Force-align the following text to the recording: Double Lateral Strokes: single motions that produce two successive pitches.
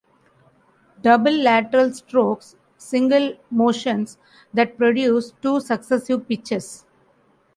Double 1.03 1.31
Lateral 1.43 1.93
Strokes: 1.93 2.55
single 2.75 3.35
motions 3.51 4.17
that 4.51 4.75
produce 4.75 5.31
two 5.43 5.59
successive 5.59 6.27
pitches. 6.27 6.87